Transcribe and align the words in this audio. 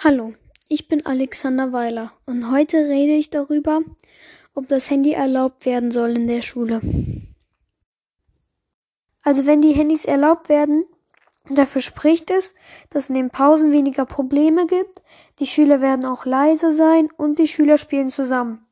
Hallo, 0.00 0.32
ich 0.68 0.86
bin 0.86 1.04
Alexander 1.06 1.72
Weiler 1.72 2.12
und 2.24 2.52
heute 2.52 2.76
rede 2.88 3.14
ich 3.14 3.30
darüber, 3.30 3.80
ob 4.54 4.68
das 4.68 4.90
Handy 4.90 5.10
erlaubt 5.10 5.66
werden 5.66 5.90
soll 5.90 6.10
in 6.10 6.28
der 6.28 6.42
Schule. 6.42 6.80
Also 9.24 9.44
wenn 9.44 9.60
die 9.60 9.72
Handys 9.72 10.04
erlaubt 10.04 10.48
werden, 10.48 10.84
dafür 11.50 11.82
spricht 11.82 12.30
es, 12.30 12.54
dass 12.90 13.08
in 13.08 13.16
den 13.16 13.30
Pausen 13.30 13.72
weniger 13.72 14.06
Probleme 14.06 14.68
gibt, 14.68 15.02
die 15.40 15.48
Schüler 15.48 15.80
werden 15.80 16.04
auch 16.04 16.26
leiser 16.26 16.72
sein 16.72 17.08
und 17.16 17.40
die 17.40 17.48
Schüler 17.48 17.76
spielen 17.76 18.08
zusammen. 18.08 18.64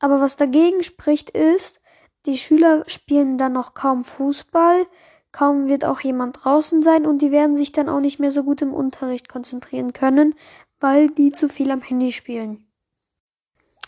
Aber 0.00 0.20
was 0.20 0.36
dagegen 0.36 0.82
spricht 0.82 1.30
ist, 1.30 1.80
die 2.26 2.36
Schüler 2.36 2.84
spielen 2.88 3.38
dann 3.38 3.54
noch 3.54 3.72
kaum 3.72 4.04
Fußball, 4.04 4.86
Kaum 5.32 5.68
wird 5.68 5.84
auch 5.84 6.00
jemand 6.00 6.44
draußen 6.44 6.82
sein 6.82 7.06
und 7.06 7.22
die 7.22 7.30
werden 7.30 7.56
sich 7.56 7.72
dann 7.72 7.88
auch 7.88 8.00
nicht 8.00 8.18
mehr 8.18 8.30
so 8.30 8.44
gut 8.44 8.60
im 8.62 8.74
Unterricht 8.74 9.28
konzentrieren 9.28 9.94
können, 9.94 10.34
weil 10.78 11.08
die 11.08 11.32
zu 11.32 11.48
viel 11.48 11.70
am 11.70 11.80
Handy 11.80 12.12
spielen. 12.12 12.66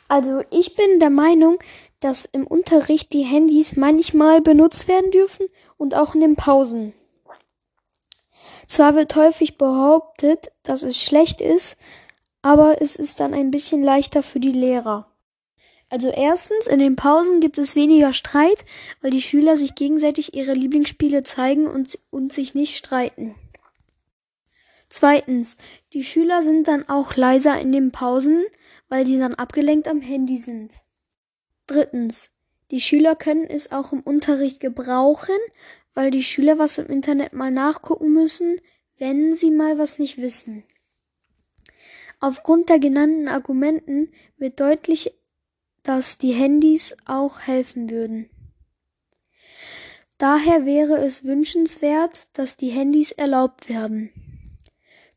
Also 0.08 0.42
ich 0.50 0.74
bin 0.74 1.00
der 1.00 1.10
Meinung, 1.10 1.58
dass 2.00 2.24
im 2.24 2.46
Unterricht 2.46 3.12
die 3.12 3.22
Handys 3.22 3.76
manchmal 3.76 4.40
benutzt 4.40 4.88
werden 4.88 5.10
dürfen 5.10 5.46
und 5.76 5.94
auch 5.94 6.14
in 6.14 6.20
den 6.20 6.36
Pausen. 6.36 6.94
Zwar 8.66 8.94
wird 8.94 9.14
häufig 9.16 9.58
behauptet, 9.58 10.50
dass 10.62 10.82
es 10.82 11.00
schlecht 11.00 11.40
ist, 11.40 11.76
aber 12.42 12.80
es 12.80 12.96
ist 12.96 13.20
dann 13.20 13.34
ein 13.34 13.50
bisschen 13.50 13.82
leichter 13.82 14.22
für 14.22 14.40
die 14.40 14.52
Lehrer. 14.52 15.13
Also 15.94 16.08
erstens, 16.08 16.66
in 16.66 16.80
den 16.80 16.96
Pausen 16.96 17.38
gibt 17.38 17.56
es 17.56 17.76
weniger 17.76 18.12
Streit, 18.12 18.64
weil 19.00 19.12
die 19.12 19.22
Schüler 19.22 19.56
sich 19.56 19.76
gegenseitig 19.76 20.34
ihre 20.34 20.52
Lieblingsspiele 20.52 21.22
zeigen 21.22 21.68
und, 21.68 22.00
und 22.10 22.32
sich 22.32 22.52
nicht 22.52 22.76
streiten. 22.76 23.36
Zweitens, 24.88 25.56
die 25.92 26.02
Schüler 26.02 26.42
sind 26.42 26.66
dann 26.66 26.88
auch 26.88 27.14
leiser 27.14 27.60
in 27.60 27.70
den 27.70 27.92
Pausen, 27.92 28.44
weil 28.88 29.04
die 29.04 29.20
dann 29.20 29.34
abgelenkt 29.34 29.86
am 29.86 30.00
Handy 30.00 30.36
sind. 30.36 30.72
Drittens, 31.68 32.32
die 32.72 32.80
Schüler 32.80 33.14
können 33.14 33.46
es 33.46 33.70
auch 33.70 33.92
im 33.92 34.00
Unterricht 34.00 34.58
gebrauchen, 34.58 35.38
weil 35.94 36.10
die 36.10 36.24
Schüler 36.24 36.58
was 36.58 36.78
im 36.78 36.88
Internet 36.88 37.34
mal 37.34 37.52
nachgucken 37.52 38.12
müssen, 38.12 38.60
wenn 38.98 39.32
sie 39.32 39.52
mal 39.52 39.78
was 39.78 40.00
nicht 40.00 40.20
wissen. 40.20 40.64
Aufgrund 42.18 42.68
der 42.68 42.80
genannten 42.80 43.28
Argumenten 43.28 44.10
wird 44.38 44.58
deutlich 44.58 45.14
dass 45.84 46.18
die 46.18 46.32
Handys 46.32 46.96
auch 47.04 47.40
helfen 47.40 47.90
würden. 47.90 48.28
Daher 50.18 50.64
wäre 50.64 50.96
es 50.96 51.24
wünschenswert, 51.24 52.28
dass 52.32 52.56
die 52.56 52.70
Handys 52.70 53.12
erlaubt 53.12 53.68
werden. 53.68 54.10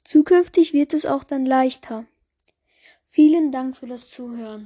Zukünftig 0.03 0.73
wird 0.73 0.93
es 0.93 1.05
auch 1.05 1.23
dann 1.23 1.45
leichter. 1.45 2.05
Vielen 3.07 3.51
Dank 3.51 3.77
für 3.77 3.87
das 3.87 4.09
Zuhören. 4.09 4.65